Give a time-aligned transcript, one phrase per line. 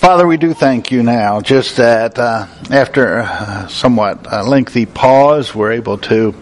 [0.00, 5.54] Father, we do thank you now, just that uh, after a somewhat uh, lengthy pause,
[5.54, 6.34] we're able to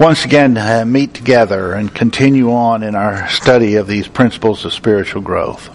[0.00, 4.72] once again uh, meet together and continue on in our study of these principles of
[4.72, 5.70] spiritual growth.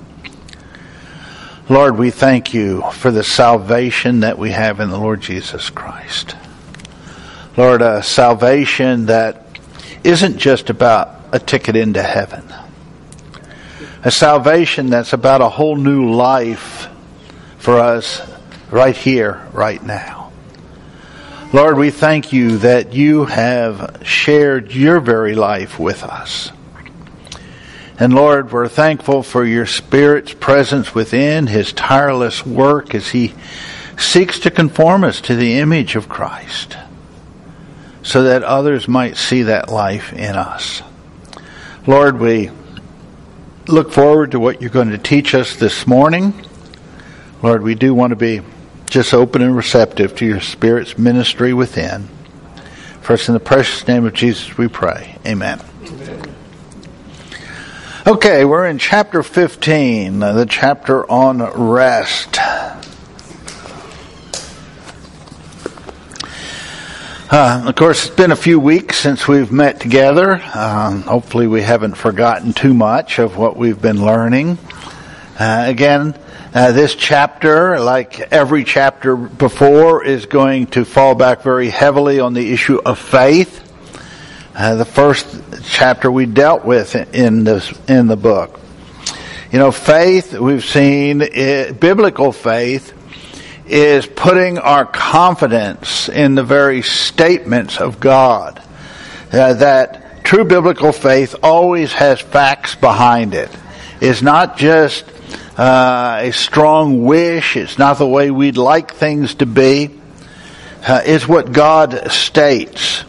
[1.70, 6.35] Lord, we thank you for the salvation that we have in the Lord Jesus Christ.
[7.55, 9.46] Lord, a salvation that
[10.03, 12.53] isn't just about a ticket into heaven.
[14.03, 16.89] A salvation that's about a whole new life
[17.68, 18.22] for us
[18.72, 20.31] right here, right now.
[21.52, 26.53] Lord, we thank you that you have shared your very life with us.
[27.99, 33.35] And Lord, we're thankful for your Spirit's presence within, his tireless work as he
[33.97, 36.77] seeks to conform us to the image of Christ
[38.02, 40.84] so that others might see that life in us.
[41.86, 42.49] Lord, we
[43.67, 46.34] look forward to what you're going to teach us this morning.
[47.43, 48.41] Lord, we do want to be
[48.89, 52.07] just open and receptive to your Spirit's ministry within.
[53.02, 55.16] First, in the precious name of Jesus, we pray.
[55.23, 55.61] Amen.
[55.85, 56.35] Amen.
[58.07, 62.39] Okay, we're in chapter 15, the chapter on rest.
[67.29, 70.41] Uh, of course, it's been a few weeks since we've met together.
[70.55, 74.57] Um, hopefully, we haven't forgotten too much of what we've been learning.
[75.38, 76.17] Uh, again,
[76.53, 82.34] uh, this chapter, like every chapter before, is going to fall back very heavily on
[82.34, 83.64] the issue of faith.
[84.56, 85.28] Uh, the first
[85.66, 88.59] chapter we dealt with in this in the book.
[89.52, 92.94] You know, faith we've seen it, biblical faith
[93.68, 98.62] is putting our confidence in the very statements of God.
[99.31, 103.50] Uh, that true biblical faith always has facts behind it.
[104.00, 105.06] It's not just
[105.58, 107.58] uh, a strong wish.
[107.58, 109.89] It's not the way we'd like things to be.
[110.88, 113.03] Uh, it's what God states.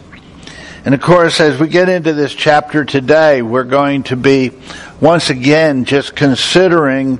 [0.83, 4.51] And of course, as we get into this chapter today, we're going to be
[4.99, 7.19] once again just considering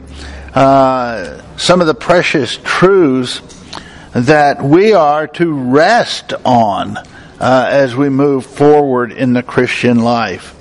[0.56, 3.42] uh, some of the precious truths
[4.14, 7.04] that we are to rest on uh,
[7.40, 10.59] as we move forward in the Christian life.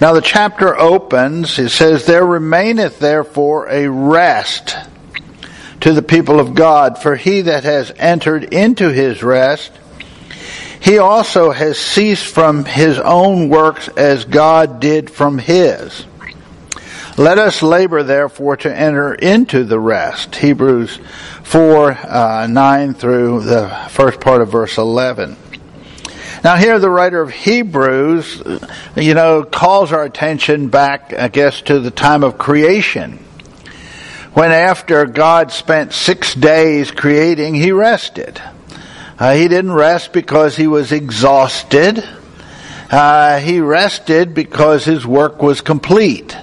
[0.00, 4.76] Now the chapter opens, it says, There remaineth therefore a rest
[5.80, 9.70] to the people of God, for he that has entered into his rest,
[10.80, 16.04] he also has ceased from his own works as God did from his.
[17.16, 20.34] Let us labor therefore to enter into the rest.
[20.36, 20.98] Hebrews
[21.44, 25.36] 4, uh, 9 through the first part of verse 11.
[26.44, 28.42] Now here the writer of Hebrews,
[28.96, 33.12] you know, calls our attention back, I guess, to the time of creation.
[34.34, 38.42] When after God spent six days creating, he rested.
[39.18, 42.04] Uh, he didn't rest because he was exhausted.
[42.90, 46.36] Uh, he rested because his work was complete.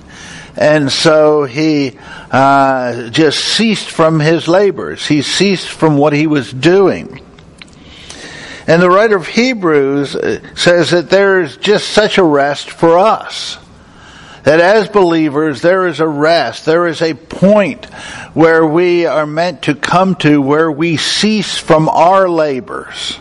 [0.58, 2.00] And so he
[2.32, 5.06] uh, just ceased from his labors.
[5.06, 7.22] He ceased from what he was doing.
[8.68, 12.98] And the writer of Hebrews uh, says that there is just such a rest for
[12.98, 13.58] us.
[14.44, 16.66] That as believers, there is a rest.
[16.66, 17.86] There is a point
[18.34, 23.20] where we are meant to come to where we cease from our labors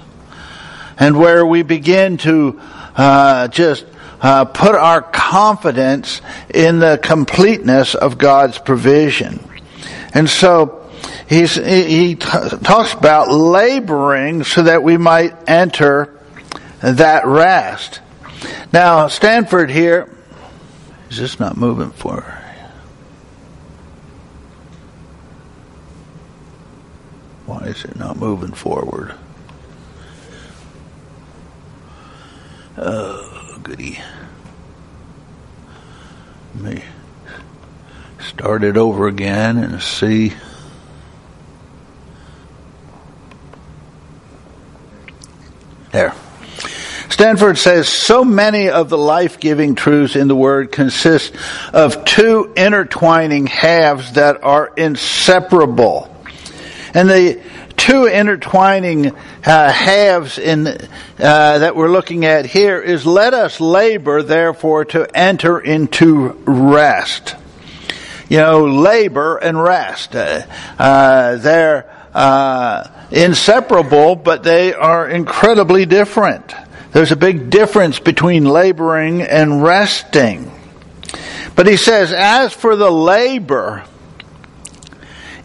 [0.99, 2.61] and where we begin to
[2.97, 3.85] uh, just
[4.23, 6.21] uh, put our confidence
[6.53, 9.47] in the completeness of God's provision.
[10.13, 10.80] And so,
[11.31, 16.21] he's, he talks about laboring so that we might enter
[16.81, 18.01] that rest.
[18.73, 20.15] Now, Stanford here,
[21.09, 22.37] is this not moving forward?
[27.47, 29.15] Why is it not moving forward?
[32.79, 34.01] Oh, goody.
[36.55, 36.85] Let me
[38.21, 40.33] start it over again and see.
[47.21, 51.35] Stanford says so many of the life-giving truths in the Word consist
[51.71, 56.09] of two intertwining halves that are inseparable.
[56.95, 57.39] And the
[57.77, 59.15] two intertwining
[59.45, 60.79] uh, halves in uh,
[61.19, 67.37] that we're looking at here is let us labor therefore to enter into rest.
[68.31, 70.17] You know, labor and rest.
[70.17, 70.47] Uh,
[70.79, 76.55] uh they're uh, inseparable, but they are incredibly different.
[76.93, 80.51] There's a big difference between laboring and resting.
[81.55, 83.85] But he says, as for the labor,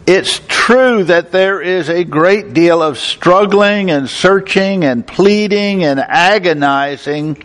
[0.06, 6.00] it's true that there is a great deal of struggling and searching and pleading and
[6.00, 7.42] agonizing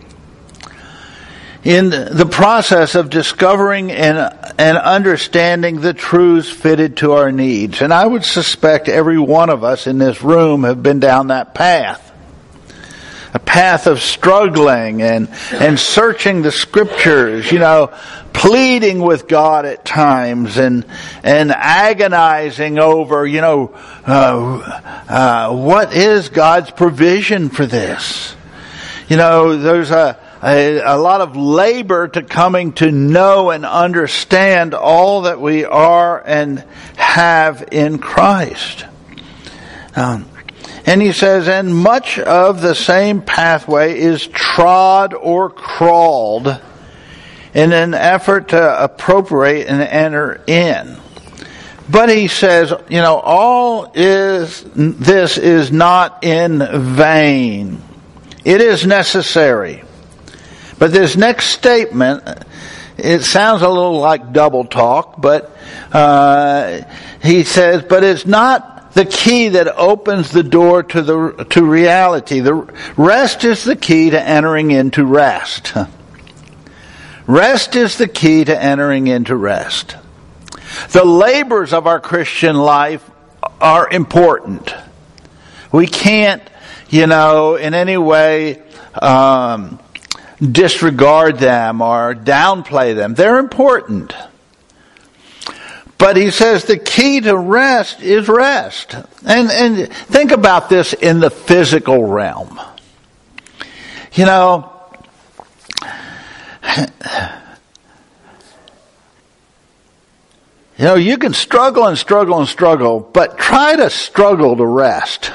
[1.63, 4.18] in the process of discovering and,
[4.57, 7.81] and understanding the truths fitted to our needs.
[7.81, 11.54] And I would suspect every one of us in this room have been down that
[11.54, 12.11] path.
[13.33, 17.94] A path of struggling and, and searching the scriptures, you know,
[18.33, 20.86] pleading with God at times and,
[21.24, 23.72] and agonizing over, you know,
[24.06, 28.36] uh, uh, what is God's provision for this?
[29.07, 34.74] You know, there's a, a, a, lot of labor to coming to know and understand
[34.74, 38.86] all that we are and have in Christ.
[39.95, 40.25] Um,
[40.86, 46.60] and he says, and much of the same pathway is trod or crawled
[47.54, 50.98] in an effort to appropriate and enter in.
[51.89, 56.60] But he says, you know, all is, this is not in
[56.95, 57.81] vain.
[58.45, 59.83] It is necessary.
[60.80, 62.24] But this next statement,
[62.98, 65.56] it sounds a little like double talk, but
[65.92, 66.81] uh,
[67.22, 72.40] he says, but it's not the key that opens the door to the to reality.
[72.40, 72.54] The
[72.98, 75.74] rest is the key to entering into rest.
[77.28, 79.96] Rest is the key to entering into rest.
[80.90, 83.10] The labors of our Christian life
[83.62, 84.74] are important.
[85.72, 86.42] We can't,
[86.90, 88.62] you know, in any way
[89.00, 89.80] um,
[90.40, 93.14] disregard them or downplay them.
[93.14, 94.14] They're important.
[96.01, 98.95] But he says the key to rest is rest.
[99.24, 102.59] And, and think about this in the physical realm.
[104.13, 104.74] You know,
[110.75, 115.31] you know, you can struggle and struggle and struggle, but try to struggle to rest.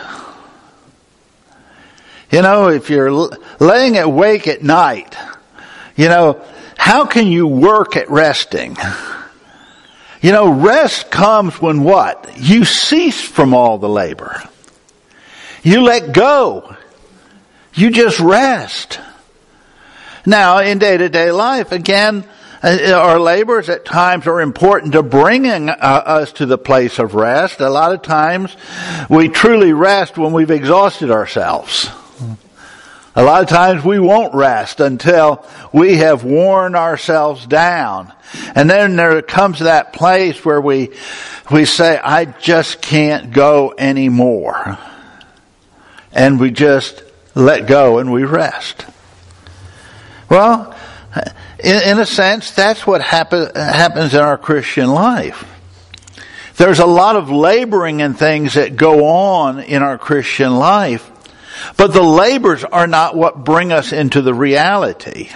[2.33, 3.13] You know, if you're
[3.61, 5.17] laying awake at night,
[5.95, 6.45] you know,
[6.77, 8.77] how can you work at resting?
[10.21, 12.39] You know, rest comes when what?
[12.39, 14.43] You cease from all the labor.
[15.63, 16.77] You let go.
[17.75, 18.99] You just rest.
[20.25, 22.25] Now, in day to day life, again,
[22.63, 27.15] uh, our labors at times are important to bringing uh, us to the place of
[27.15, 27.61] rest.
[27.61, 28.57] A lot of times
[29.09, 31.91] we truly rest when we've exhausted ourselves.
[33.19, 35.43] A lot of times we won't rest until
[35.73, 38.13] we have worn ourselves down.
[38.55, 40.91] And then there comes that place where we,
[41.51, 44.79] we say, I just can't go anymore.
[46.13, 47.03] And we just
[47.35, 48.85] let go and we rest.
[50.29, 50.77] Well,
[51.59, 55.49] in, in a sense, that's what happen, happens in our Christian life.
[56.57, 61.11] There's a lot of laboring and things that go on in our Christian life
[61.77, 65.31] but the labors are not what bring us into the reality.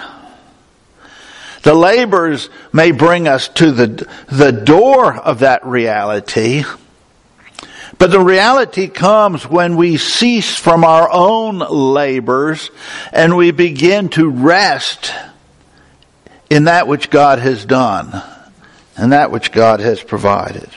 [1.63, 6.65] The labors may bring us to the, the door of that reality,
[7.99, 12.71] but the reality comes when we cease from our own labors
[13.13, 15.13] and we begin to rest
[16.49, 18.23] in that which God has done
[18.97, 20.69] and that which God has provided.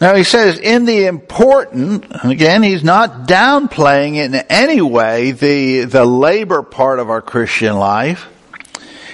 [0.00, 6.04] Now he says in the important, again, he's not downplaying in any way the, the
[6.04, 8.28] labor part of our Christian life.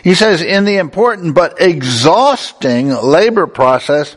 [0.02, 4.16] He says in the important but exhausting labor process,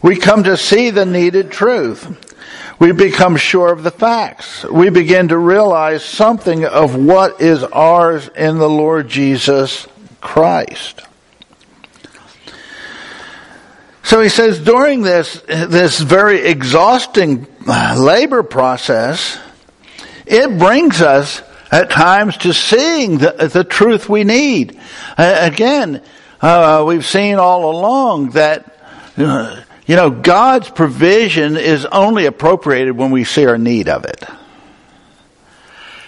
[0.00, 2.22] we come to see the needed truth.
[2.78, 4.64] We become sure of the facts.
[4.64, 9.88] We begin to realize something of what is ours in the Lord Jesus
[10.20, 11.05] Christ.
[14.06, 19.36] So he says during this, this very exhausting labor process,
[20.24, 24.78] it brings us at times to seeing the, the truth we need.
[25.18, 26.04] Uh, again,
[26.40, 28.78] uh, we've seen all along that,
[29.16, 34.22] uh, you know, God's provision is only appropriated when we see our need of it.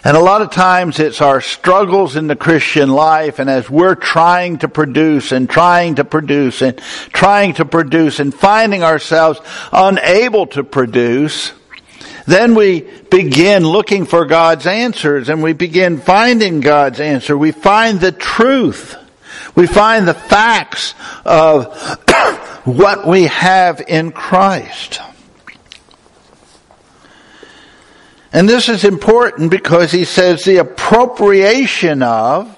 [0.05, 3.97] And a lot of times it's our struggles in the Christian life and as we're
[3.97, 6.79] trying to produce and trying to produce and
[7.13, 9.41] trying to produce and finding ourselves
[9.73, 11.53] unable to produce,
[12.27, 17.37] then we begin looking for God's answers and we begin finding God's answer.
[17.37, 18.95] We find the truth.
[19.57, 21.77] We find the facts of
[22.65, 25.01] what we have in Christ.
[28.39, 32.57] And this is important because he says the appropriation of,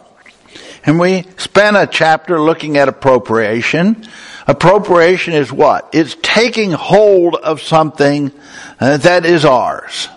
[0.85, 4.07] and we spent a chapter looking at appropriation.
[4.47, 5.89] Appropriation is what?
[5.95, 8.31] It's taking hold of something
[8.79, 10.11] uh, that is ours.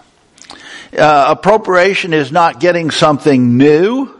[0.91, 4.13] Uh, appropriation is not getting something new.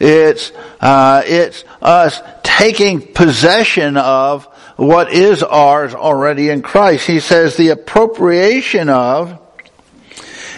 [0.00, 7.06] It's, uh, it's us taking possession of what is ours already in Christ.
[7.06, 9.45] He says the appropriation of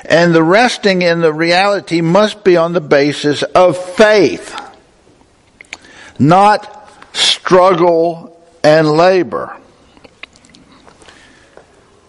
[0.09, 4.59] and the resting in the reality must be on the basis of faith,
[6.19, 9.55] not struggle and labor.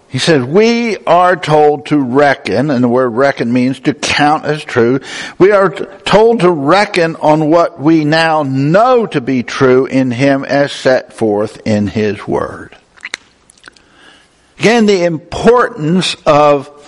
[0.09, 4.63] He says, we are told to reckon, and the word reckon means to count as
[4.63, 5.01] true.
[5.37, 10.45] We are told to reckon on what we now know to be true in Him
[10.45, 12.75] as set forth in His Word.
[14.57, 16.78] Again, the importance of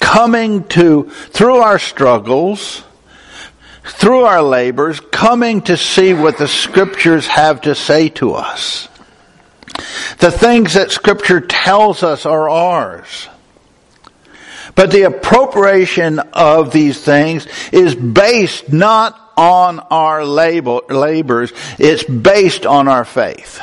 [0.00, 2.82] coming to, through our struggles,
[3.84, 8.88] through our labors, coming to see what the Scriptures have to say to us.
[10.18, 13.28] The things that Scripture tells us are ours.
[14.74, 22.66] But the appropriation of these things is based not on our labor, labors, it's based
[22.66, 23.60] on our faith.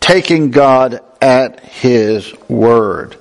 [0.00, 3.16] Taking God at His word.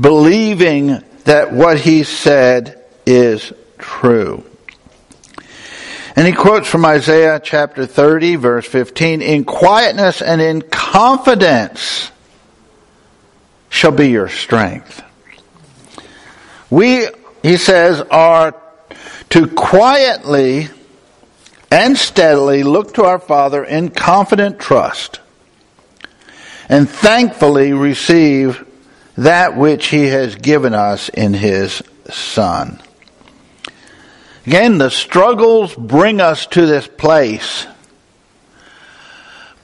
[0.00, 4.44] Believing that what He said is true.
[6.16, 12.10] And he quotes from Isaiah chapter 30 verse 15, in quietness and in confidence
[13.68, 15.02] shall be your strength.
[16.70, 17.06] We,
[17.42, 18.60] he says, are
[19.30, 20.68] to quietly
[21.70, 25.20] and steadily look to our Father in confident trust
[26.68, 28.64] and thankfully receive
[29.18, 32.80] that which he has given us in his Son.
[34.46, 37.66] Again, the struggles bring us to this place.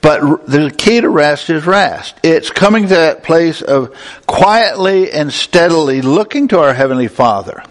[0.02, 2.16] But the key to rest is rest.
[2.23, 3.96] It's coming to that place of
[4.26, 7.62] quietly and steadily looking to our Heavenly Father,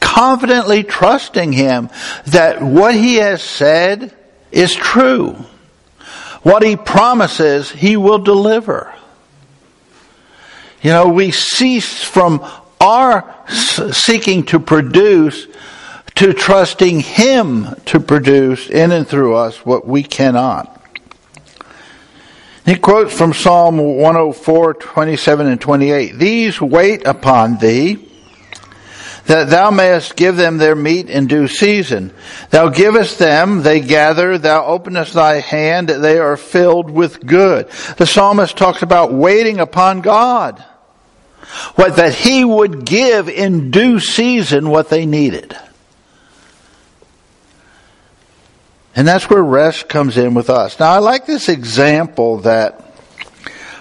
[0.00, 1.88] confidently trusting Him
[2.26, 4.14] that what He has said
[4.50, 5.36] is true.
[6.42, 8.92] What He promises, He will deliver.
[10.82, 12.44] You know, we cease from
[12.80, 15.46] our seeking to produce
[16.16, 20.80] to trusting Him to produce in and through us what we cannot.
[22.64, 26.18] He quotes from Psalm 104, 27 and 28.
[26.18, 28.08] These wait upon thee,
[29.26, 32.12] that thou mayest give them their meat in due season.
[32.50, 37.68] Thou givest them, they gather, thou openest thy hand, they are filled with good.
[37.96, 40.64] The psalmist talks about waiting upon God.
[41.74, 45.56] What that he would give in due season what they needed.
[48.94, 50.78] And that's where rest comes in with us.
[50.78, 52.84] Now, I like this example that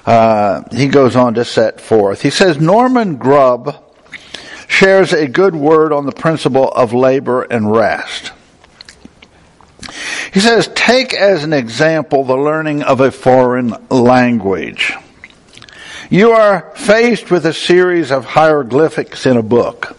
[0.05, 2.21] uh, he goes on to set forth.
[2.21, 3.83] He says Norman Grubb
[4.67, 8.31] shares a good word on the principle of labor and rest.
[10.33, 14.93] He says, take as an example the learning of a foreign language.
[16.11, 19.95] You are faced with a series of hieroglyphics in a book.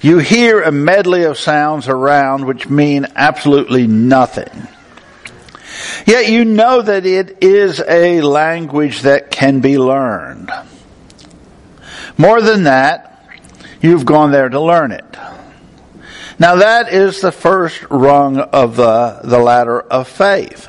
[0.00, 4.66] You hear a medley of sounds around which mean absolutely nothing.
[6.06, 10.50] Yet you know that it is a language that can be learned.
[12.16, 13.28] More than that,
[13.82, 15.18] you've gone there to learn it.
[16.38, 20.66] Now that is the first rung of the, the ladder of faith.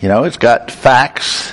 [0.00, 1.52] You know, it's got facts.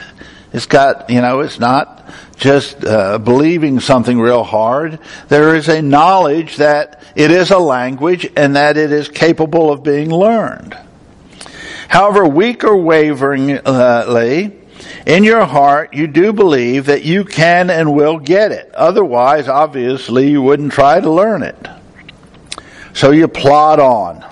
[0.54, 2.08] It's got, you know, it's not
[2.38, 5.00] just uh, believing something real hard.
[5.28, 9.82] There is a knowledge that it is a language and that it is capable of
[9.84, 10.78] being learned.
[11.88, 14.54] However, weak or waveringly,
[15.06, 18.74] in your heart, you do believe that you can and will get it.
[18.74, 21.68] Otherwise, obviously, you wouldn't try to learn it.
[22.94, 24.24] So you plod on.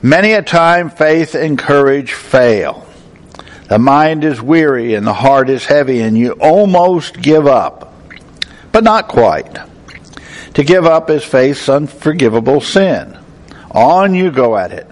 [0.00, 2.87] Many a time, faith and courage fail.
[3.68, 7.92] The mind is weary and the heart is heavy, and you almost give up,
[8.72, 9.58] but not quite.
[10.54, 13.16] To give up is face unforgivable sin.
[13.70, 14.88] On you go at it.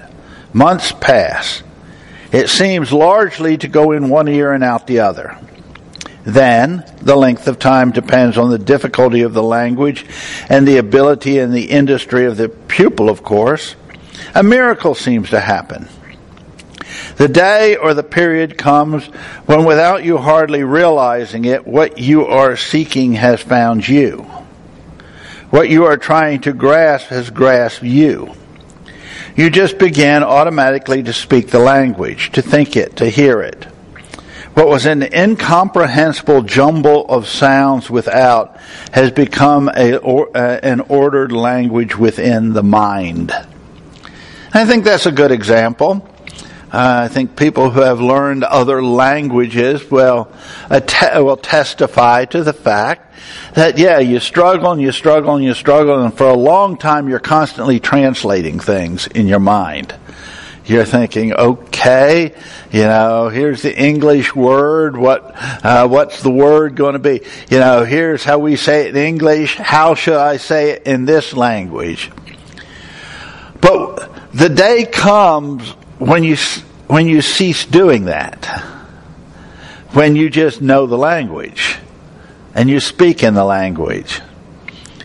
[0.52, 1.62] Months pass.
[2.32, 5.38] It seems largely to go in one ear and out the other.
[6.24, 10.04] Then, the length of time depends on the difficulty of the language
[10.48, 13.76] and the ability and the industry of the pupil, of course.
[14.34, 15.88] A miracle seems to happen.
[17.16, 19.06] The day or the period comes
[19.46, 24.26] when, without you hardly realizing it, what you are seeking has found you.
[25.48, 28.34] What you are trying to grasp has grasped you.
[29.34, 33.64] You just begin automatically to speak the language, to think it, to hear it.
[34.54, 38.58] What was an incomprehensible jumble of sounds without
[38.92, 43.32] has become a, or, uh, an ordered language within the mind.
[44.52, 46.08] I think that's a good example.
[46.76, 50.30] Uh, I think people who have learned other languages will,
[50.68, 53.14] att- will testify to the fact
[53.54, 57.08] that, yeah, you struggle and you struggle and you struggle, and for a long time
[57.08, 59.94] you're constantly translating things in your mind.
[60.66, 62.34] You're thinking, okay,
[62.70, 64.98] you know, here's the English word.
[64.98, 67.22] What, uh, what's the word going to be?
[67.48, 69.56] You know, here's how we say it in English.
[69.56, 72.10] How should I say it in this language?
[73.62, 76.36] But the day comes when you
[76.86, 78.44] when you cease doing that,
[79.92, 81.78] when you just know the language
[82.54, 84.20] and you speak in the language.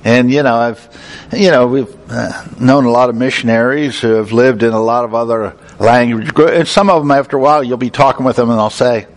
[0.03, 4.31] And you know, I've you know we've uh, known a lot of missionaries who have
[4.31, 6.31] lived in a lot of other language.
[6.37, 9.07] And some of them, after a while, you'll be talking with them, and they'll say,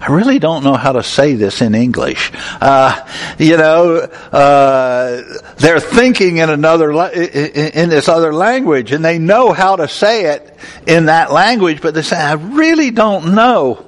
[0.00, 2.32] I really don't know how to say this in English.
[2.58, 3.06] Uh,
[3.38, 5.22] you know, uh,
[5.58, 10.56] they're thinking in another in this other language, and they know how to say it
[10.86, 13.84] in that language, but they say, "I really don't know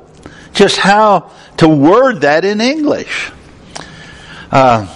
[0.53, 3.33] just how to word that in English."
[4.51, 4.87] Uh,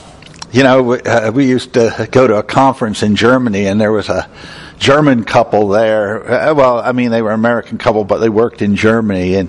[0.52, 4.10] you know, we, uh, used to go to a conference in Germany, and there was
[4.10, 4.28] a
[4.78, 6.30] German couple there.
[6.30, 9.48] Uh, well, I mean, they were American couple, but they worked in Germany, and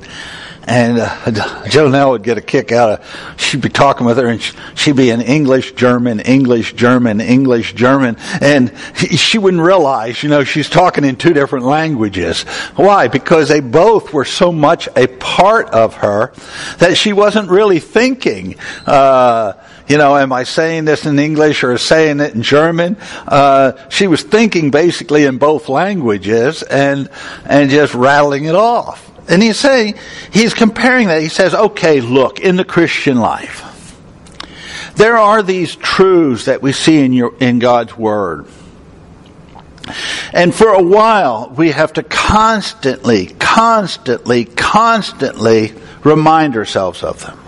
[0.67, 3.39] and uh, Joe Nell would get a kick out of.
[3.39, 4.41] She'd be talking with her, and
[4.75, 10.43] she'd be in English, German, English, German, English, German, and she wouldn't realize, you know,
[10.43, 12.43] she's talking in two different languages.
[12.75, 13.07] Why?
[13.07, 16.33] Because they both were so much a part of her
[16.79, 18.55] that she wasn't really thinking.
[18.85, 19.53] Uh,
[19.87, 22.97] you know, am I saying this in English or saying it in German?
[23.25, 27.09] Uh, she was thinking basically in both languages and
[27.45, 29.06] and just rattling it off.
[29.27, 29.95] And he's saying,
[30.31, 31.21] he's comparing that.
[31.21, 33.63] He says, okay, look, in the Christian life,
[34.95, 38.47] there are these truths that we see in, your, in God's Word.
[40.33, 47.39] And for a while, we have to constantly, constantly, constantly remind ourselves of them.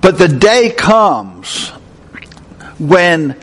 [0.00, 1.68] But the day comes
[2.78, 3.36] when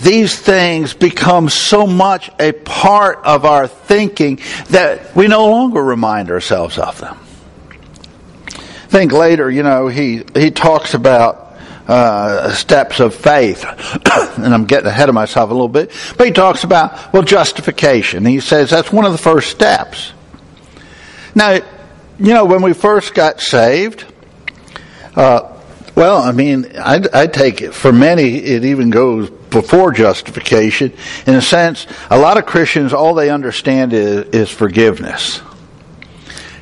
[0.00, 6.30] these things become so much a part of our thinking that we no longer remind
[6.30, 7.16] ourselves of them.
[8.88, 11.44] think later, you know, he, he talks about
[11.86, 13.64] uh, steps of faith,
[14.38, 18.24] and I'm getting ahead of myself a little bit, but he talks about, well, justification.
[18.24, 20.12] He says that's one of the first steps.
[21.34, 21.52] Now,
[22.18, 24.04] you know, when we first got saved,
[25.14, 25.52] uh,
[25.94, 30.92] well, I mean, I, I take it, for many, it even goes before justification.
[31.26, 35.40] In a sense, a lot of Christians, all they understand is, is forgiveness.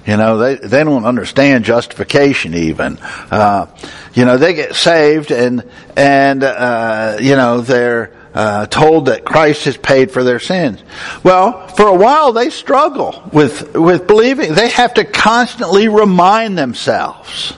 [0.06, 2.98] You know, they, they don't understand justification even.
[2.98, 3.66] Uh,
[4.14, 9.66] you know, they get saved and, and, uh, you know, they're, uh, told that Christ
[9.66, 10.82] has paid for their sins.
[11.22, 14.54] Well, for a while they struggle with, with believing.
[14.54, 17.52] They have to constantly remind themselves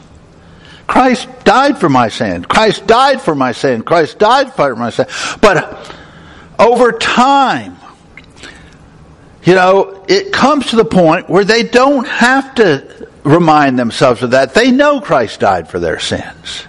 [0.87, 2.45] Christ died for my sin.
[2.45, 3.83] Christ died for my sin.
[3.83, 5.07] Christ died for my sin.
[5.41, 5.91] But
[6.59, 7.77] over time,
[9.45, 14.33] you know, it comes to the point where they don't have to remind themselves of
[14.33, 14.55] that.
[14.55, 16.67] They know Christ died for their sins.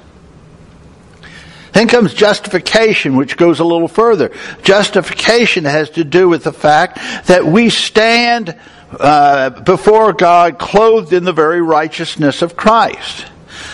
[1.74, 4.32] Then comes justification, which goes a little further.
[4.64, 8.58] Justification has to do with the fact that we stand
[8.98, 13.26] uh, before God clothed in the very righteousness of Christ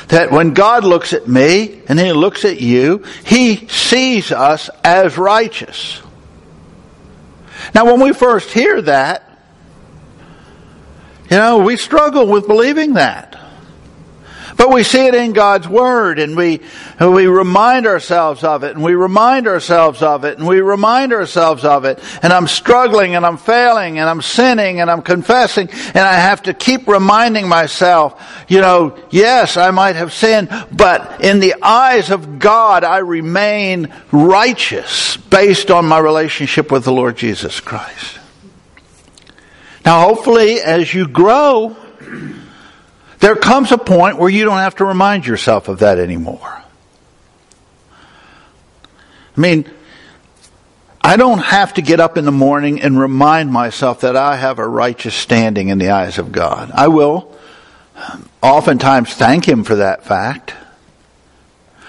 [0.08, 5.18] that when God looks at me and He looks at you, He sees us as
[5.18, 6.02] righteous.
[7.74, 9.28] Now, when we first hear that,
[11.30, 13.31] you know, we struggle with believing that.
[14.58, 16.62] But we see it in God's Word and we,
[17.00, 21.66] we remind ourselves of it and we remind ourselves of it and we remind ourselves
[21.66, 22.00] of it.
[22.22, 26.44] And I'm struggling and I'm failing and I'm sinning and I'm confessing and I have
[26.44, 32.10] to keep reminding myself, you know, yes, I might have sinned, but in the eyes
[32.10, 38.20] of God, I remain righteous based on my relationship with the Lord Jesus Christ.
[39.86, 41.76] Now, hopefully, as you grow,
[43.22, 46.62] there comes a point where you don't have to remind yourself of that anymore.
[49.38, 49.70] I mean,
[51.04, 54.60] I don't have to get up in the morning and remind myself that I have
[54.60, 56.72] a righteous standing in the eyes of God.
[56.74, 57.36] I will
[58.42, 60.54] oftentimes thank Him for that fact.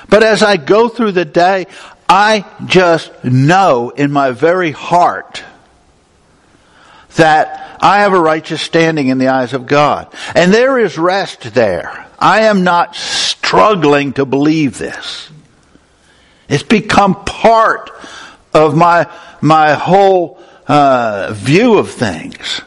[0.09, 1.67] But as I go through the day,
[2.09, 5.43] I just know in my very heart
[7.17, 10.15] that I have a righteous standing in the eyes of God.
[10.37, 12.07] And there is rest there.
[12.17, 15.29] I am not struggling to believe this.
[16.49, 17.91] It's become part
[18.55, 22.61] of my, my whole uh, view of things.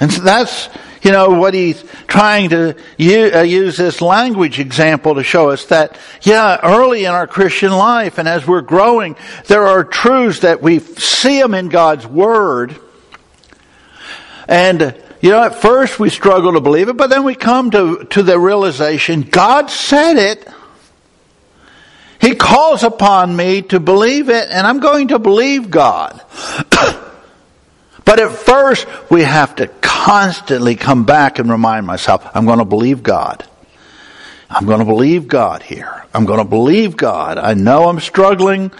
[0.00, 0.68] And so that's,
[1.02, 5.66] you know, what he's trying to use, uh, use this language example to show us
[5.66, 9.14] that, yeah, early in our Christian life and as we're growing,
[9.46, 12.74] there are truths that we see them in God's Word.
[14.50, 18.04] And, you know, at first we struggle to believe it, but then we come to,
[18.10, 20.46] to the realization God said it.
[22.20, 26.20] He calls upon me to believe it, and I'm going to believe God.
[28.04, 32.66] but at first, we have to constantly come back and remind myself, I'm going to
[32.66, 33.46] believe God.
[34.50, 36.04] I'm going to believe God here.
[36.12, 37.38] I'm going to believe God.
[37.38, 38.72] I know I'm struggling.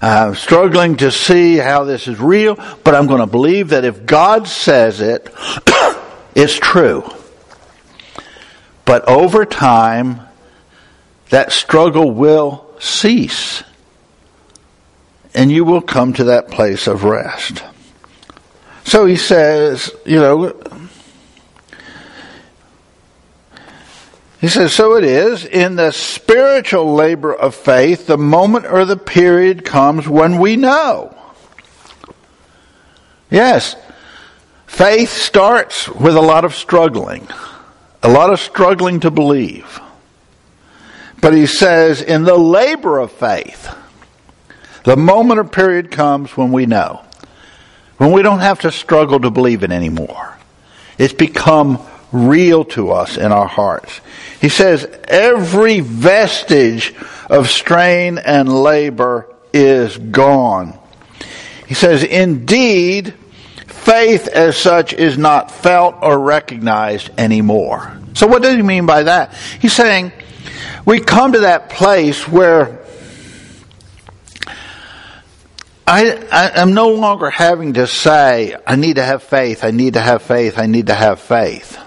[0.00, 4.06] I'm struggling to see how this is real, but I'm going to believe that if
[4.06, 5.28] God says it,
[6.34, 7.04] it's true.
[8.86, 10.22] But over time,
[11.28, 13.62] that struggle will cease.
[15.34, 17.62] And you will come to that place of rest.
[18.84, 20.54] So he says, you know,
[24.40, 28.96] he says, so it is in the spiritual labor of faith, the moment or the
[28.96, 31.16] period comes when we know.
[33.30, 33.74] Yes,
[34.66, 37.26] faith starts with a lot of struggling,
[38.02, 39.80] a lot of struggling to believe.
[41.20, 43.74] But he says, in the labor of faith,
[44.84, 47.04] the moment or period comes when we know.
[47.96, 50.38] When we don't have to struggle to believe it anymore.
[50.96, 54.00] It's become real to us in our hearts.
[54.40, 56.94] He says, every vestige
[57.28, 60.78] of strain and labor is gone.
[61.66, 63.14] He says, indeed,
[63.66, 67.98] faith as such is not felt or recognized anymore.
[68.14, 69.34] So what does he mean by that?
[69.60, 70.12] He's saying,
[70.84, 72.84] we come to that place where
[75.86, 79.94] I, I, am no longer having to say, I need to have faith, I need
[79.94, 81.78] to have faith, I need to have faith.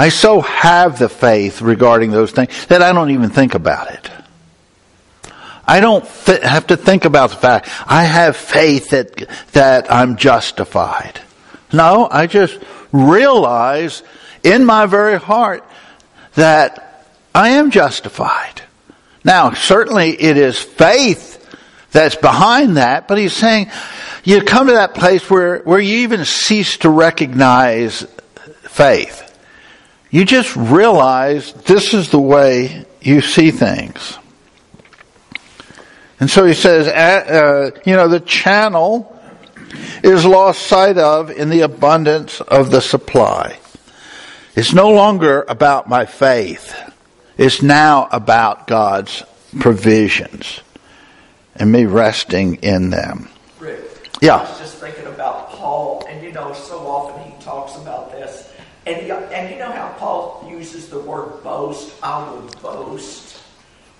[0.00, 4.10] I so have the faith regarding those things that I don't even think about it.
[5.66, 10.16] I don't th- have to think about the fact I have faith that that I'm
[10.16, 11.20] justified.
[11.70, 12.58] No, I just
[12.92, 14.02] realize
[14.42, 15.68] in my very heart
[16.34, 18.62] that I am justified.
[19.22, 21.46] Now, certainly it is faith
[21.90, 23.70] that's behind that, but he's saying
[24.24, 28.06] you come to that place where, where you even cease to recognize
[28.62, 29.26] faith.
[30.10, 34.18] You just realize this is the way you see things.
[36.18, 39.16] And so he says, uh, you know, the channel
[40.02, 43.58] is lost sight of in the abundance of the supply.
[44.56, 46.74] It's no longer about my faith.
[47.38, 49.22] It's now about God's
[49.60, 50.60] provisions
[51.56, 53.28] and me resting in them.
[53.58, 53.80] Rick,
[54.20, 54.36] yeah.
[54.36, 58.52] I was just thinking about Paul, and you know, so often he talks about this,
[58.90, 61.94] and he, and you know how Paul uses the word boast.
[62.02, 63.42] I will boast,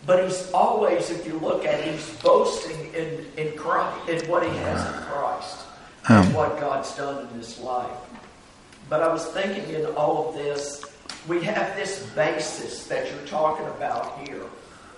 [0.07, 4.42] but he's always, if you look at, it, he's boasting in in Christ, in what
[4.42, 5.61] he has in Christ,
[6.09, 6.26] um.
[6.26, 7.90] and what God's done in his life.
[8.88, 10.85] But I was thinking in all of this
[11.29, 14.44] we have this basis that you're talking about here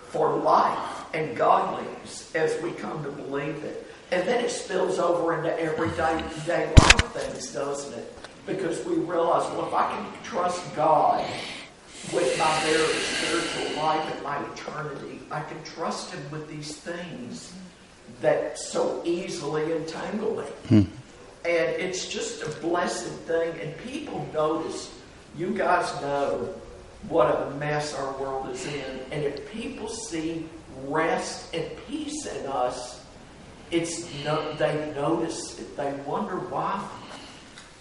[0.09, 3.87] for life and godliness as we come to believe it.
[4.11, 8.13] And then it spills over into everyday day life things, doesn't it?
[8.47, 11.25] Because we realize, well, if I can trust God
[12.13, 17.53] with my very spiritual life and my eternity, I can trust Him with these things
[18.21, 20.45] that so easily entangle me.
[20.69, 20.83] Hmm.
[21.45, 23.59] And it's just a blessed thing.
[23.61, 24.93] And people notice
[25.37, 26.55] you guys know
[27.09, 29.01] what a mess our world is in.
[29.11, 30.49] And if people see
[30.87, 33.05] rest and peace in us,
[33.71, 35.77] it's no, they notice it.
[35.77, 36.87] They wonder why.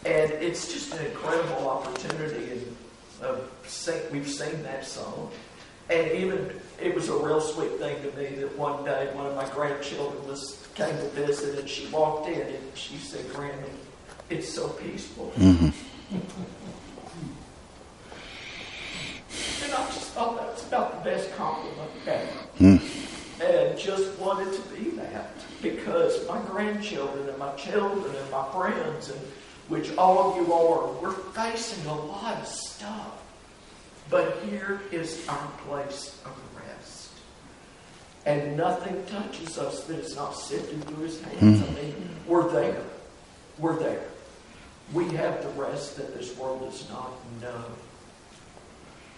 [0.06, 2.52] And it's just an incredible opportunity.
[2.52, 2.76] And
[3.22, 3.36] uh,
[3.66, 5.32] sing, we've seen that song.
[5.90, 9.36] And even it was a real sweet thing to me that one day one of
[9.36, 13.54] my grandchildren was came to visit and she walked in and she said, Granny,
[14.30, 15.34] it's so peaceful.
[15.38, 15.70] Mm-hmm.
[19.64, 22.28] And I just thought that was about the best compliment ever.
[22.60, 23.42] Mm.
[23.42, 29.10] And just wanted to be that because my grandchildren and my children and my friends,
[29.10, 29.20] and
[29.72, 33.24] which all of you are, we're facing a lot of stuff.
[34.10, 37.12] But here is our place of rest.
[38.26, 41.62] and nothing touches us that is not sifted through his hands.
[41.62, 41.78] Mm-hmm.
[41.78, 42.84] I mean, we're there.
[43.58, 44.04] We're there.
[44.94, 47.64] We have the rest that this world does not know.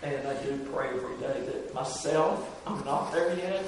[0.03, 3.63] And I do pray every day that myself, I'm not there yet,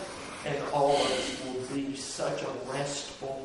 [0.45, 3.44] and all of us will be such a restful.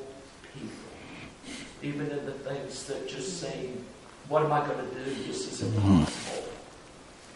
[1.83, 3.85] Even in the things that just seem,
[4.29, 5.15] what am I going to do?
[5.27, 5.91] This is mm-hmm.
[5.91, 6.45] impossible.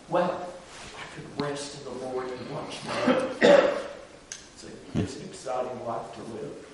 [0.09, 0.48] Well,
[0.96, 3.26] I could rest in the Lord and watch Him.
[3.40, 6.64] It's, a, it's an exciting life to live.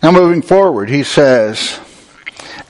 [0.00, 1.80] Now, moving forward, he says,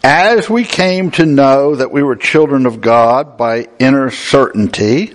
[0.02, 5.12] As we came to know that we were children of God by inner certainty,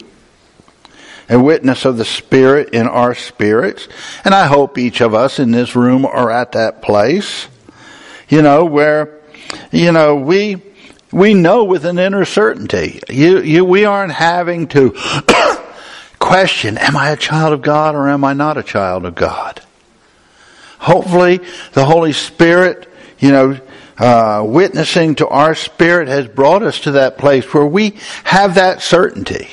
[1.30, 3.88] a witness of the Spirit in our spirits,
[4.26, 7.48] and I hope each of us in this room are at that place,
[8.30, 9.22] you know, where,
[9.72, 10.62] you know, we,
[11.12, 13.00] we know with an inner certainty.
[13.10, 14.92] You, you, we aren't having to
[16.20, 19.62] question, am I a child of God or am I not a child of God?
[20.80, 21.40] Hopefully,
[21.74, 23.60] the Holy Spirit, you know,
[23.98, 28.82] uh, witnessing to our spirit has brought us to that place where we have that
[28.82, 29.48] certainty.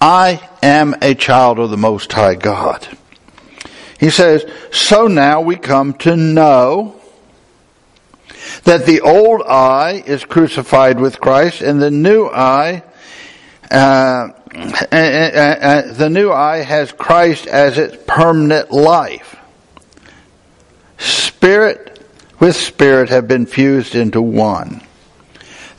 [0.00, 2.86] I am a child of the Most High God.
[3.98, 7.00] He says, so now we come to know
[8.64, 12.82] that the old I is crucified with Christ and the new I,
[13.70, 19.36] uh, the new I has Christ as its permanent life.
[20.96, 22.02] Spirit
[22.40, 24.82] with spirit have been fused into one.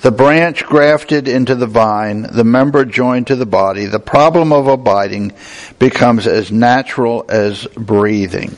[0.01, 4.67] The branch grafted into the vine, the member joined to the body, the problem of
[4.67, 5.33] abiding
[5.77, 8.57] becomes as natural as breathing.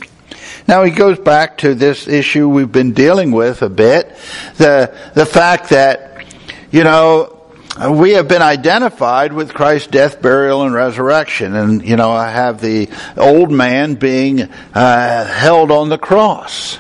[0.68, 4.16] Now he goes back to this issue we've been dealing with a bit,
[4.56, 6.26] the, the fact that,
[6.72, 7.42] you know,
[7.90, 11.56] we have been identified with Christ's death, burial, and resurrection.
[11.56, 16.78] And, you know, I have the old man being uh, held on the cross.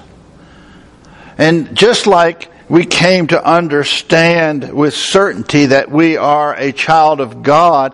[1.37, 7.43] And just like we came to understand with certainty that we are a child of
[7.43, 7.93] God,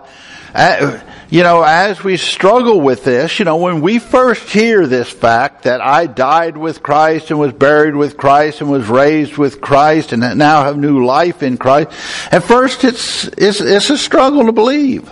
[1.28, 5.64] you know, as we struggle with this, you know, when we first hear this fact
[5.64, 10.14] that I died with Christ and was buried with Christ and was raised with Christ
[10.14, 11.90] and now have new life in Christ,
[12.32, 15.10] at first it's, it's, it's a struggle to believe.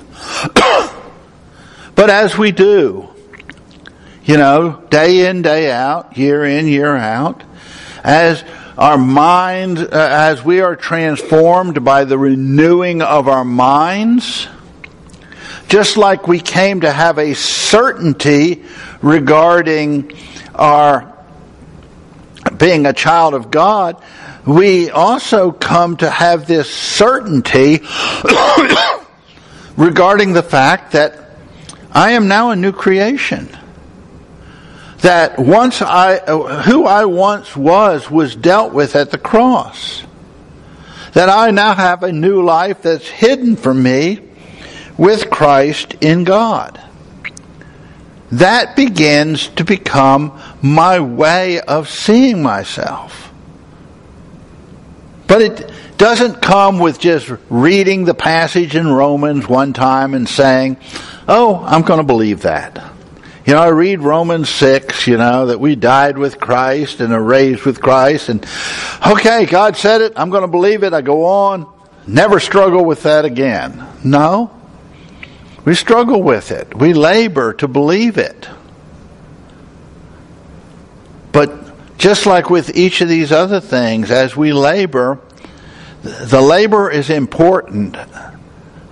[1.94, 3.06] but as we do,
[4.24, 7.44] you know, day in, day out, year in, year out,
[8.02, 8.42] as
[8.78, 14.46] our mind, uh, as we are transformed by the renewing of our minds,
[15.66, 18.62] just like we came to have a certainty
[19.02, 20.12] regarding
[20.54, 21.12] our
[22.56, 24.00] being a child of God,
[24.46, 27.80] we also come to have this certainty
[29.76, 31.30] regarding the fact that
[31.90, 33.48] I am now a new creation.
[35.00, 40.02] That once I, uh, who I once was, was dealt with at the cross.
[41.12, 44.20] That I now have a new life that's hidden from me
[44.96, 46.82] with Christ in God.
[48.32, 53.32] That begins to become my way of seeing myself.
[55.26, 60.76] But it doesn't come with just reading the passage in Romans one time and saying,
[61.26, 62.82] oh, I'm going to believe that.
[63.48, 67.22] You know, I read Romans 6, you know, that we died with Christ and are
[67.22, 68.44] raised with Christ and,
[69.06, 71.66] okay, God said it, I'm going to believe it, I go on,
[72.06, 73.88] never struggle with that again.
[74.04, 74.54] No.
[75.64, 76.76] We struggle with it.
[76.76, 78.46] We labor to believe it.
[81.32, 85.20] But just like with each of these other things, as we labor,
[86.02, 87.96] the labor is important,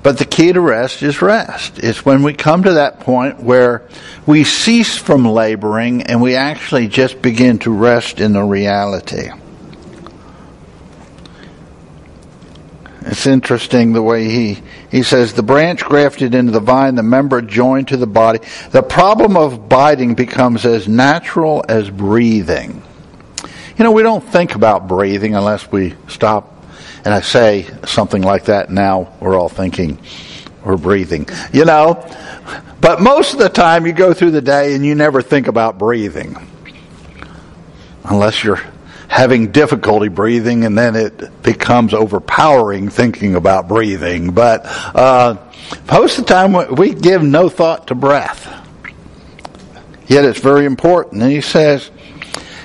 [0.06, 1.80] but the key to rest is rest.
[1.80, 3.88] It's when we come to that point where
[4.24, 9.30] we cease from laboring and we actually just begin to rest in the reality.
[13.00, 17.42] It's interesting the way he, he says the branch grafted into the vine, the member
[17.42, 18.38] joined to the body.
[18.70, 22.80] The problem of abiding becomes as natural as breathing.
[23.76, 26.55] You know, we don't think about breathing unless we stop
[27.06, 30.00] and I say something like that now, we're all thinking
[30.64, 31.28] we're breathing.
[31.52, 32.04] You know,
[32.80, 35.78] but most of the time you go through the day and you never think about
[35.78, 36.36] breathing.
[38.02, 38.60] Unless you're
[39.06, 44.32] having difficulty breathing, and then it becomes overpowering thinking about breathing.
[44.32, 45.36] But uh,
[45.88, 48.52] most of the time, we give no thought to breath.
[50.08, 51.22] Yet it's very important.
[51.22, 51.88] And he says,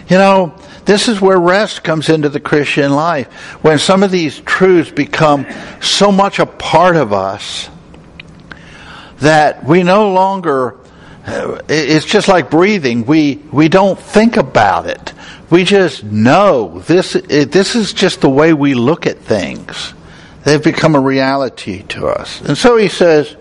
[0.09, 3.27] you know, this is where rest comes into the Christian life.
[3.63, 5.45] When some of these truths become
[5.81, 7.69] so much a part of us
[9.19, 10.77] that we no longer,
[11.25, 13.05] uh, it's just like breathing.
[13.05, 15.13] We, we don't think about it.
[15.49, 19.93] We just know this, this is just the way we look at things.
[20.43, 22.41] They've become a reality to us.
[22.41, 23.35] And so he says,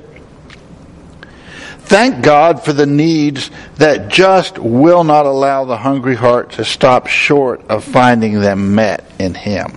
[1.91, 7.09] Thank God for the needs that just will not allow the hungry heart to stop
[7.09, 9.77] short of finding them met in Him.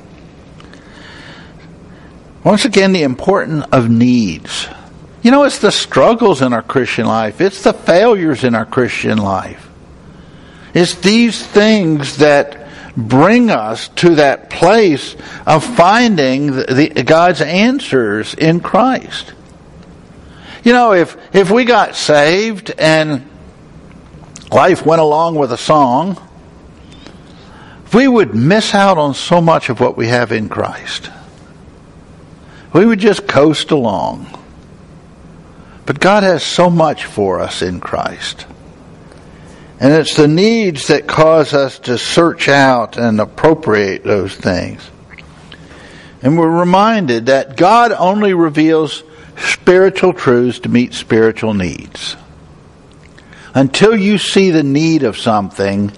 [2.44, 4.68] Once again, the importance of needs.
[5.24, 9.18] You know, it's the struggles in our Christian life, it's the failures in our Christian
[9.18, 9.68] life.
[10.76, 15.16] It's these things that bring us to that place
[15.48, 19.34] of finding the, the, God's answers in Christ.
[20.64, 23.30] You know, if, if we got saved and
[24.52, 26.18] life went along with a song,
[27.94, 31.12] we would miss out on so much of what we have in Christ.
[32.74, 34.40] We would just coast along.
[35.86, 38.46] But God has so much for us in Christ.
[39.80, 44.82] And it's the needs that cause us to search out and appropriate those things.
[46.22, 49.04] And we're reminded that God only reveals
[49.38, 52.16] spiritual truths to meet spiritual needs.
[53.54, 55.92] Until you see the need of something,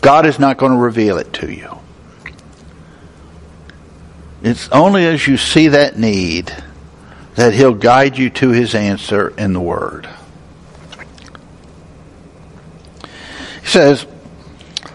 [0.00, 1.78] God is not going to reveal it to you.
[4.42, 6.54] It's only as you see that need
[7.34, 10.08] that He'll guide you to His answer in the Word.
[13.62, 14.06] He says,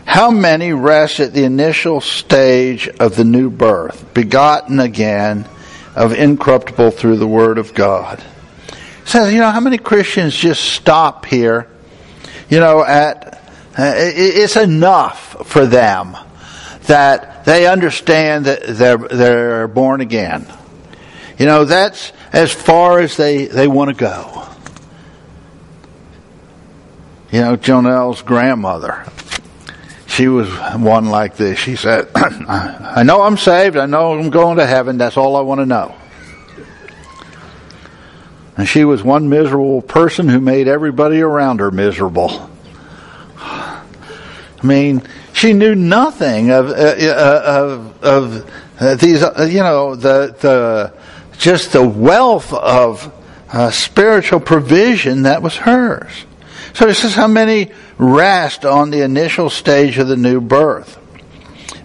[0.06, 5.47] How many rest at the initial stage of the new birth, begotten again
[5.99, 8.23] of incorruptible through the Word of God?
[8.69, 11.67] He says, you know, how many Christians just stop here,
[12.49, 13.43] you know, at,
[13.77, 16.15] uh, it's enough for them
[16.83, 20.47] that they understand that they're, they're born again.
[21.38, 24.47] You know, that's as far as they, they want to go.
[27.31, 29.05] You know, Jonelle's grandmother,
[30.19, 31.58] she was one like this.
[31.58, 33.77] She said, I know I'm saved.
[33.77, 34.97] I know I'm going to heaven.
[34.97, 35.95] That's all I want to know.
[38.58, 42.49] And she was one miserable person who made everybody around her miserable.
[43.38, 43.82] I
[44.62, 49.23] mean, she knew nothing of uh, uh, of, of uh, these.
[49.23, 50.93] Uh, you know, the the
[51.38, 53.10] just the wealth of
[53.53, 56.25] uh, spiritual provision that was hers.
[56.73, 60.97] So this is how many rest on the initial stage of the new birth,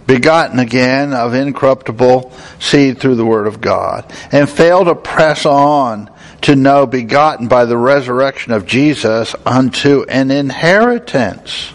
[0.07, 6.09] begotten again of incorruptible seed through the word of God, and fail to press on
[6.41, 11.71] to know begotten by the resurrection of Jesus unto an inheritance.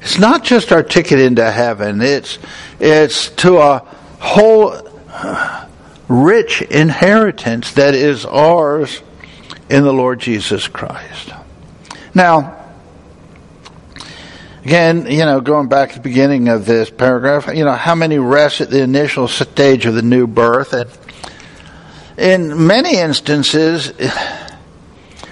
[0.00, 2.38] It's not just our ticket into heaven, it's,
[2.78, 3.78] it's to a
[4.20, 4.76] whole
[6.08, 9.00] rich inheritance that is ours
[9.70, 11.30] in the Lord Jesus Christ.
[12.14, 12.64] Now,
[14.64, 18.18] Again, you know, going back to the beginning of this paragraph, you know, how many
[18.18, 20.72] rest at the initial stage of the new birth?
[20.72, 20.90] And
[22.16, 23.92] in many instances,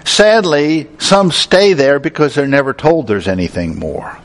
[0.05, 4.19] sadly, some stay there because they're never told there's anything more.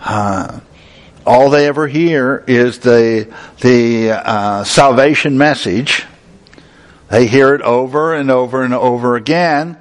[0.00, 0.60] Uh,
[1.26, 6.06] all they ever hear is the the uh, salvation message.
[7.10, 9.76] They hear it over and over and over again,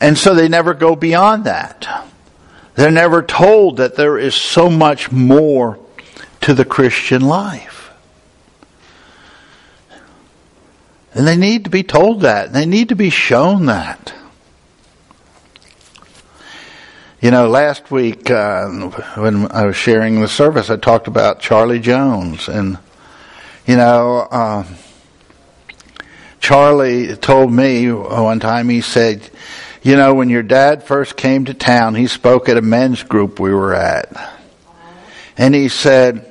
[0.00, 2.06] and so they never go beyond that.
[2.74, 5.78] They're never told that there is so much more
[6.40, 7.90] to the Christian life.
[11.14, 12.52] And they need to be told that.
[12.52, 14.12] They need to be shown that.
[17.20, 18.68] You know, last week uh,
[19.14, 22.76] when I was sharing the service, I talked about Charlie Jones, and
[23.66, 24.64] you know, uh,
[26.40, 28.68] Charlie told me one time.
[28.68, 29.30] He said,
[29.84, 33.38] "You know, when your dad first came to town, he spoke at a men's group
[33.38, 34.12] we were at,
[35.38, 36.26] and he said."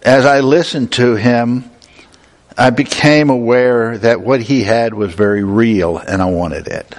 [0.00, 1.64] As I listened to him,
[2.56, 6.94] I became aware that what he had was very real and I wanted it.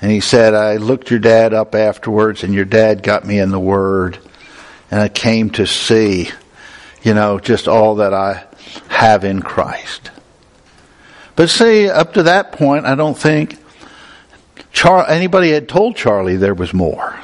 [0.00, 3.50] And he said, I looked your dad up afterwards, and your dad got me in
[3.50, 4.18] the Word,
[4.90, 6.28] and I came to see,
[7.02, 8.44] you know, just all that I
[8.88, 10.10] have in Christ.
[11.36, 13.58] But see, up to that point, I don't think
[14.72, 17.18] Char- anybody had told Charlie there was more.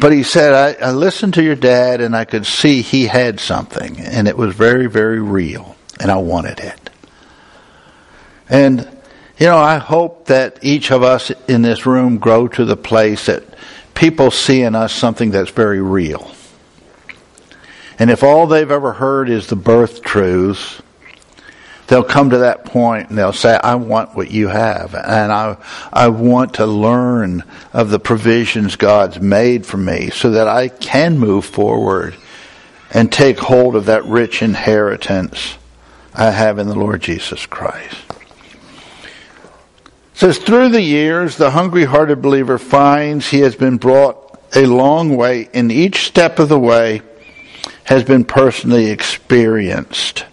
[0.00, 3.40] But he said, I, I listened to your dad and I could see he had
[3.40, 6.90] something, and it was very, very real, and I wanted it.
[8.48, 8.88] And
[9.38, 13.26] you know, I hope that each of us in this room grow to the place
[13.26, 13.44] that
[13.94, 16.32] people see in us something that's very real.
[18.00, 20.82] And if all they've ever heard is the birth truths,
[21.88, 24.94] they'll come to that point and they'll say, I want what you have.
[24.94, 25.56] And I,
[25.92, 31.18] I want to learn of the provisions God's made for me so that I can
[31.18, 32.16] move forward
[32.90, 35.56] and take hold of that rich inheritance
[36.14, 37.96] I have in the Lord Jesus Christ.
[40.12, 44.66] It says, through the years, the hungry hearted believer finds he has been brought a
[44.66, 47.02] long way in each step of the way
[47.84, 50.24] has been personally experienced.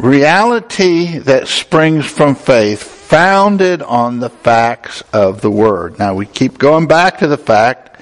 [0.00, 5.98] Reality that springs from faith founded on the facts of the Word.
[5.98, 8.00] Now we keep going back to the fact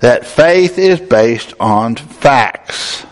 [0.00, 3.04] that faith is based on facts.
[3.04, 3.08] It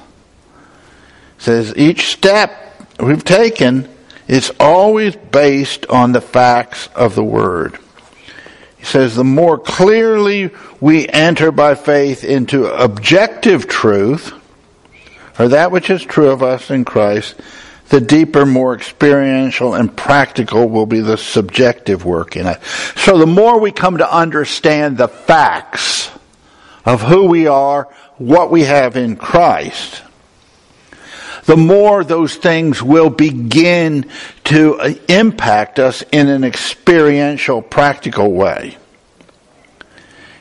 [1.38, 2.52] says each step
[3.00, 3.88] we've taken
[4.26, 7.78] is always based on the facts of the Word.
[8.76, 10.50] He says the more clearly
[10.82, 14.34] we enter by faith into objective truth,
[15.38, 17.34] or that which is true of us in Christ,
[17.88, 22.62] the deeper, more experiential and practical will be the subjective work in it.
[22.96, 26.10] So the more we come to understand the facts
[26.84, 27.84] of who we are,
[28.18, 30.02] what we have in Christ,
[31.44, 34.10] the more those things will begin
[34.44, 38.76] to uh, impact us in an experiential, practical way.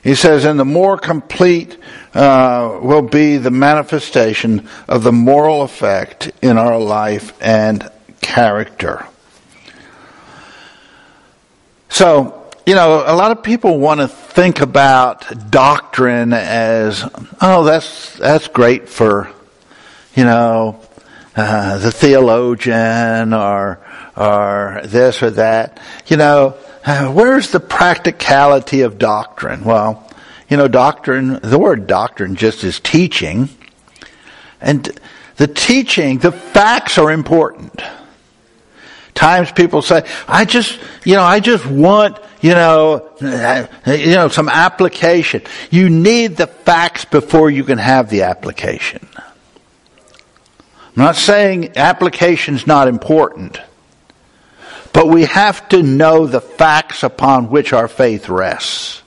[0.04, 1.78] He says, and the more complete
[2.14, 7.90] uh, will be the manifestation of the moral effect in our life and
[8.22, 9.06] character.
[11.90, 17.04] So, you know, a lot of people want to think about doctrine as,
[17.42, 19.32] oh, that's, that's great for,
[20.16, 20.82] you know,
[21.36, 23.80] uh, the theologian or
[24.18, 25.80] or this or that.
[26.08, 29.64] You know, uh, where's the practicality of doctrine?
[29.64, 30.07] Well,
[30.50, 31.40] you know, doctrine.
[31.42, 33.50] The word doctrine just is teaching,
[34.62, 34.90] and
[35.38, 37.82] the teaching, the facts are important.
[39.14, 44.48] Times people say, "I just, you know, I just want." You know, you know, some
[44.48, 45.42] application.
[45.72, 49.08] You need the facts before you can have the application.
[50.98, 53.60] I'm not saying application's not important,
[54.94, 59.02] but we have to know the facts upon which our faith rests.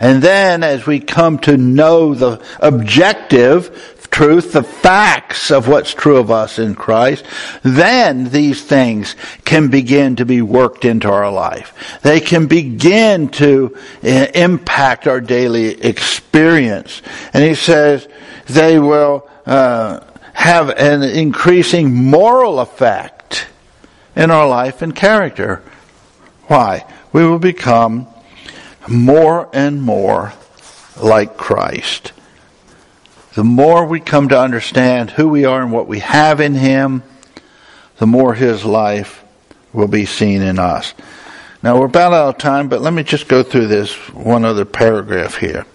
[0.00, 6.18] And then as we come to know the objective truth, the facts of what's true
[6.18, 7.24] of us in Christ,
[7.62, 11.98] then these things can begin to be worked into our life.
[12.02, 17.02] They can begin to eh, impact our daily experience.
[17.32, 18.06] And he says
[18.46, 20.00] they will, uh,
[20.34, 23.46] have an increasing moral effect
[24.14, 25.62] in our life and character.
[26.46, 26.84] Why?
[27.12, 28.06] We will become
[28.88, 30.32] more and more
[31.00, 32.12] like Christ.
[33.34, 37.02] The more we come to understand who we are and what we have in Him,
[37.96, 39.24] the more His life
[39.72, 40.94] will be seen in us.
[41.62, 44.64] Now we're about out of time, but let me just go through this one other
[44.64, 45.66] paragraph here.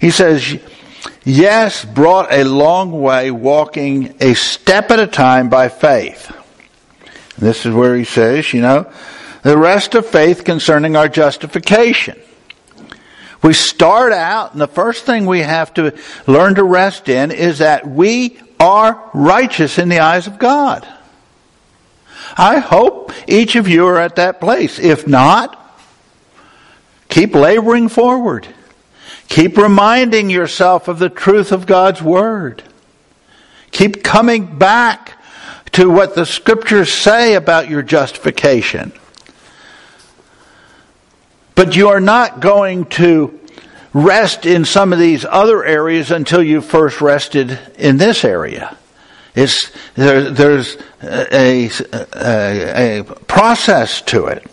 [0.00, 0.58] He says,
[1.24, 6.34] yes, brought a long way, walking a step at a time by faith.
[7.36, 8.90] This is where he says, you know,
[9.42, 12.18] the rest of faith concerning our justification.
[13.42, 17.58] We start out, and the first thing we have to learn to rest in is
[17.58, 20.86] that we are righteous in the eyes of God.
[22.36, 24.78] I hope each of you are at that place.
[24.78, 25.58] If not,
[27.08, 28.46] keep laboring forward.
[29.28, 32.62] Keep reminding yourself of the truth of God's Word.
[33.70, 35.18] Keep coming back
[35.72, 38.92] to what the Scriptures say about your justification.
[41.54, 43.38] But you are not going to
[43.92, 48.76] rest in some of these other areas until you first rested in this area.
[49.34, 51.70] It's, there, there's a,
[52.14, 54.46] a, a process to it.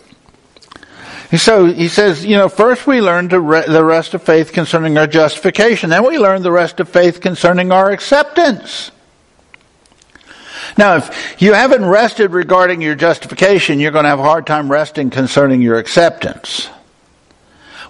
[1.36, 5.06] So he says, you know, first we learn re- the rest of faith concerning our
[5.06, 5.90] justification.
[5.90, 8.90] Then we learn the rest of faith concerning our acceptance.
[10.76, 14.70] Now, if you haven't rested regarding your justification, you're going to have a hard time
[14.70, 16.68] resting concerning your acceptance.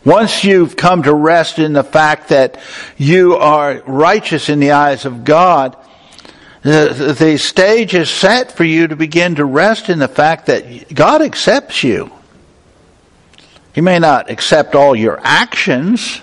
[0.05, 2.59] Once you've come to rest in the fact that
[2.97, 5.77] you are righteous in the eyes of God,
[6.63, 10.93] the, the stage is set for you to begin to rest in the fact that
[10.95, 12.11] God accepts you.
[13.75, 16.21] He may not accept all your actions,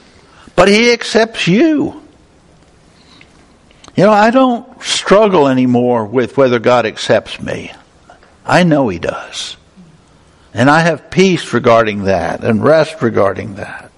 [0.55, 2.03] but He accepts you.
[3.95, 7.71] You know, I don't struggle anymore with whether God accepts me.
[8.45, 9.57] I know He does.
[10.58, 13.91] And I have peace regarding that and rest regarding that.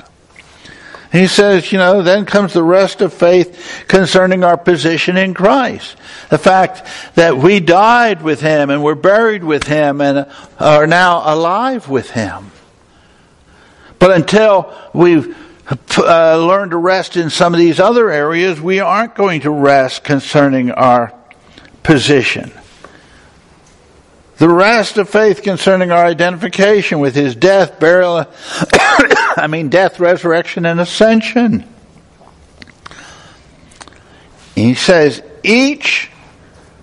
[1.10, 5.96] he says, you know, then comes the rest of faith concerning our position in Christ.
[6.30, 6.86] The fact
[7.16, 10.30] that we died with Him and were buried with Him and
[10.60, 12.52] are now alive with Him.
[13.98, 15.38] But until we've
[15.98, 20.04] uh, learned to rest in some of these other areas, we aren't going to rest
[20.04, 21.14] concerning our
[21.84, 22.52] position.
[24.40, 28.26] The rest of faith concerning our identification with his death, burial,
[28.74, 31.68] I mean, death, resurrection, and ascension.
[34.56, 36.10] He says, each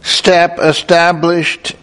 [0.03, 1.75] step established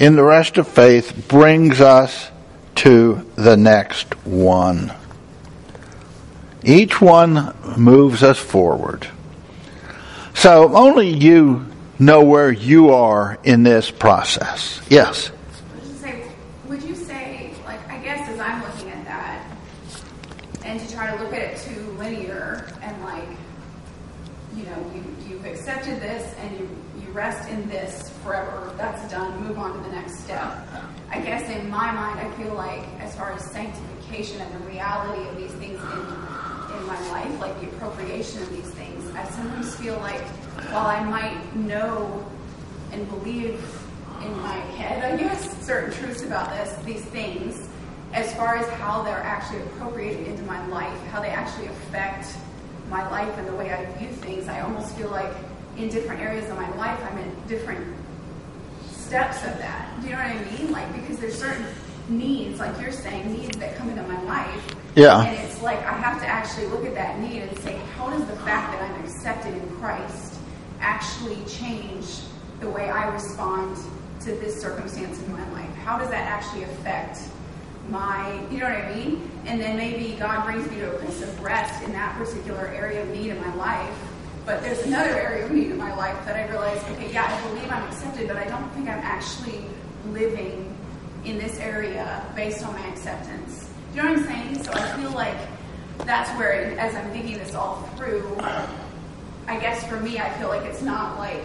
[0.00, 2.28] in the rest of faith brings us
[2.76, 4.92] to the next one.
[6.64, 9.06] Each one moves us forward.
[10.34, 14.80] So only you know where you are in this process.
[14.88, 15.30] Yes.
[16.68, 19.46] Would you say, like, I guess as I'm looking at that,
[20.64, 23.28] and to try to look at it too linear, and like,
[24.56, 26.68] you know, you, you've accepted this and you,
[27.00, 30.66] you rest in this forever, that's done, move on to the next step.
[31.10, 35.28] I guess in my mind, I feel like as far as sanctification and the reality
[35.28, 39.74] of these things in, in my life, like the appropriation of these things, I sometimes
[39.76, 40.22] feel like
[40.70, 42.26] while I might know
[42.92, 43.64] and believe
[44.24, 47.68] in my head, I guess, certain truths about this, these things,
[48.12, 52.28] as far as how they're actually appropriated into my life, how they actually affect
[52.90, 55.32] my life and the way I view things, I almost feel like
[55.76, 57.96] in different areas of my life, I'm in different
[58.90, 59.88] steps of that.
[60.00, 60.72] Do you know what I mean?
[60.72, 61.66] Like, because there's certain
[62.08, 64.74] needs, like you're saying, needs that come into my life.
[64.94, 65.22] Yeah.
[65.22, 68.26] And it's like I have to actually look at that need and say, how does
[68.26, 70.31] the fact that I'm accepted in Christ
[70.82, 72.20] actually change
[72.60, 73.78] the way I respond
[74.20, 75.74] to this circumstance in my life?
[75.76, 77.18] How does that actually affect
[77.88, 79.28] my, you know what I mean?
[79.46, 83.02] And then maybe God brings me to a place of rest in that particular area
[83.02, 83.94] of need in my life.
[84.44, 87.48] But there's another area of need in my life that I realize, okay, yeah, I
[87.48, 89.64] believe I'm accepted, but I don't think I'm actually
[90.10, 90.76] living
[91.24, 93.68] in this area based on my acceptance.
[93.94, 94.64] You know what I'm saying?
[94.64, 95.36] So I feel like
[95.98, 98.36] that's where, as I'm thinking this all through,
[99.46, 101.44] I guess for me, I feel like it's not like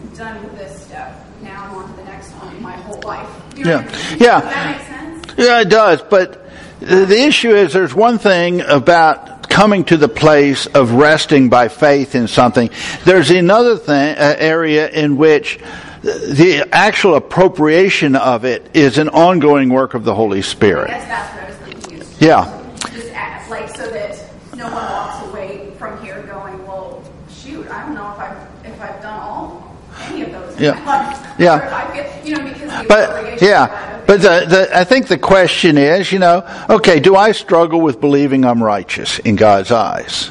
[0.00, 1.24] I'm done with this step.
[1.42, 3.28] Now I'm on to the next one in my whole life.
[3.56, 3.78] You know yeah.
[3.78, 4.20] I mean?
[4.20, 4.40] Yeah.
[4.40, 5.38] Does that make sense?
[5.38, 6.02] Yeah, it does.
[6.02, 6.46] But
[6.80, 12.14] the issue is there's one thing about coming to the place of resting by faith
[12.14, 12.70] in something.
[13.04, 15.58] There's another thing, uh, area in which
[16.02, 20.90] the actual appropriation of it is an ongoing work of the Holy Spirit.
[20.90, 21.98] I guess that's what I was thinking.
[21.98, 22.62] Is Yeah.
[22.92, 24.18] Just as, like, so that
[24.56, 28.80] no one walks away from here going, well, shoot, I don't know if I've, if
[28.80, 29.76] I've done all,
[30.08, 30.51] any of those.
[30.51, 31.34] in Yeah.
[31.38, 31.58] Yeah.
[31.58, 34.78] Or if I get, you know, because But appropriation of that, yeah, but the, the,
[34.78, 39.18] I think the question is, you know, okay, do I struggle with believing I'm righteous
[39.18, 40.30] in God's eyes,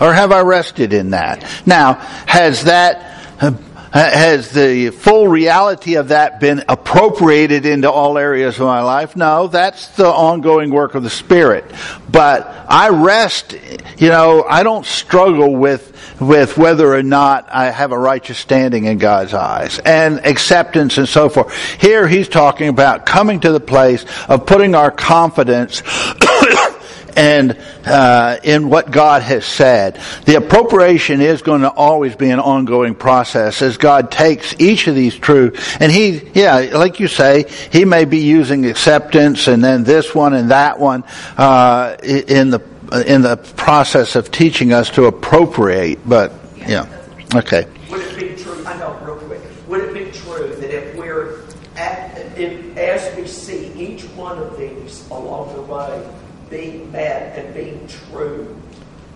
[0.00, 1.44] or have I rested in that?
[1.66, 1.94] Now,
[2.26, 3.52] has that uh,
[3.92, 9.16] has the full reality of that been appropriated into all areas of my life?
[9.16, 11.64] No, that's the ongoing work of the Spirit.
[12.10, 13.54] But I rest,
[13.98, 18.84] you know, I don't struggle with with whether or not I have a righteous standing
[18.84, 21.54] in God's eyes and acceptance and so forth.
[21.80, 25.82] Here he's talking about coming to the place of putting our confidence
[27.16, 30.00] and uh, in what God has said.
[30.24, 34.94] The appropriation is going to always be an ongoing process as God takes each of
[34.94, 39.84] these truths and he, yeah, like you say, he may be using acceptance and then
[39.84, 41.04] this one and that one
[41.36, 42.60] uh, in the
[43.06, 45.98] in the process of teaching us to appropriate.
[46.06, 46.86] But yeah,
[47.34, 47.66] okay.
[47.90, 51.40] Would it be true, I know, real quick, would it be true that if we're,
[51.76, 56.06] if, as we see each one of these along the way
[56.52, 58.56] being met and being true,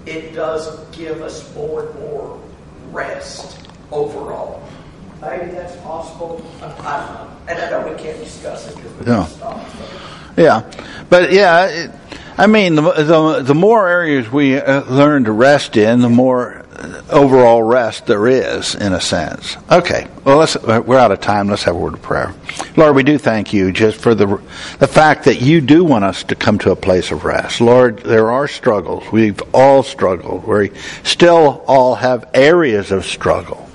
[0.06, 2.40] it does give us more and more
[2.90, 4.66] rest overall?
[5.20, 6.44] Maybe that's possible.
[6.60, 7.36] I don't know.
[7.48, 9.28] And I know we can't discuss it because we No.
[10.36, 10.70] Yeah,
[11.08, 11.90] but yeah, it,
[12.36, 16.65] I mean, the, the the more areas we uh, learn to rest in, the more
[17.10, 19.56] overall rest there is, in a sense.
[19.70, 21.48] Okay, well, let's we're out of time.
[21.48, 22.34] Let's have a word of prayer.
[22.76, 24.26] Lord, we do thank you just for the
[24.78, 27.60] the fact that you do want us to come to a place of rest.
[27.60, 29.10] Lord, there are struggles.
[29.10, 30.46] We've all struggled.
[30.46, 30.72] We
[31.02, 33.68] still all have areas of struggle.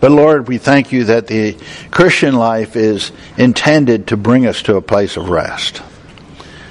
[0.00, 1.58] But Lord, we thank you that the
[1.90, 5.78] Christian life is intended to bring us to a place of rest,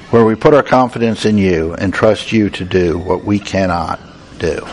[0.09, 3.99] where we put our confidence in you and trust you to do what we cannot
[4.39, 4.65] do.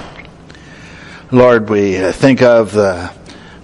[1.31, 3.13] Lord, we uh, think of the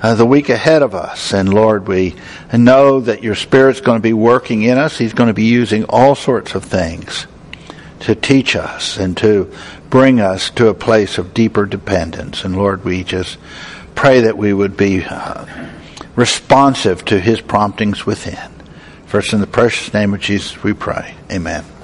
[0.02, 2.16] uh, the week ahead of us, and Lord, we
[2.52, 4.98] know that your Spirit's going to be working in us.
[4.98, 7.28] He's going to be using all sorts of things
[8.00, 9.52] to teach us and to
[9.90, 12.44] bring us to a place of deeper dependence.
[12.44, 13.38] And Lord, we just
[13.94, 15.46] pray that we would be uh,
[16.16, 18.50] responsive to his promptings within.
[19.06, 21.14] First, in the precious name of Jesus, we pray.
[21.30, 21.64] Amen.